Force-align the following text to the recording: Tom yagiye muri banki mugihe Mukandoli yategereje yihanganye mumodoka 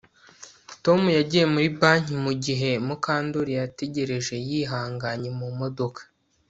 Tom 0.83 1.01
yagiye 1.17 1.45
muri 1.53 1.67
banki 1.79 2.13
mugihe 2.25 2.69
Mukandoli 2.87 3.51
yategereje 3.59 4.35
yihanganye 4.49 5.29
mumodoka 5.39 6.01